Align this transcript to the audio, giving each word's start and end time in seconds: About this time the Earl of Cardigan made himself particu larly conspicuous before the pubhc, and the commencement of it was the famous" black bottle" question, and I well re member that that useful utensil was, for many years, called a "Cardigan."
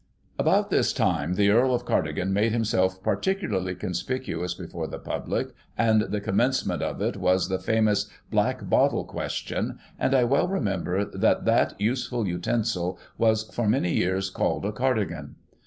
About 0.39 0.71
this 0.71 0.93
time 0.93 1.35
the 1.35 1.51
Earl 1.51 1.75
of 1.75 1.85
Cardigan 1.85 2.33
made 2.33 2.53
himself 2.53 3.03
particu 3.03 3.43
larly 3.49 3.79
conspicuous 3.79 4.55
before 4.55 4.87
the 4.87 4.97
pubhc, 4.97 5.51
and 5.77 6.01
the 6.01 6.19
commencement 6.19 6.81
of 6.81 6.99
it 7.03 7.17
was 7.17 7.49
the 7.49 7.59
famous" 7.59 8.07
black 8.31 8.67
bottle" 8.67 9.05
question, 9.05 9.77
and 9.99 10.15
I 10.15 10.23
well 10.23 10.47
re 10.47 10.59
member 10.59 11.05
that 11.05 11.45
that 11.45 11.79
useful 11.79 12.25
utensil 12.27 12.97
was, 13.19 13.43
for 13.51 13.67
many 13.69 13.93
years, 13.93 14.31
called 14.31 14.65
a 14.65 14.71
"Cardigan." 14.71 15.35